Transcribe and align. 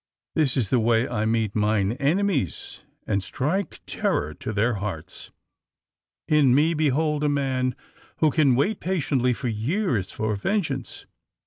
This 0.33 0.57
is 0.57 0.71
the 0.71 0.79
way 0.79 1.07
I 1.07 1.25
meet 1.27 1.55
mine 1.55 1.91
ene 1.99 2.25
mies 2.25 2.81
and 3.05 3.21
strike 3.21 3.81
terror 3.85 4.33
to 4.33 4.51
their 4.51 4.73
hearts. 4.81 5.29
In 6.27 6.55
me 6.55 6.73
behold 6.73 7.23
a 7.23 7.29
man 7.29 7.75
who 8.17 8.31
can 8.31 8.55
wait 8.55 8.79
patiently 8.79 9.31
for 9.33 9.47
years 9.47 10.11
for 10.11 10.35
vengeance. 10.35 11.05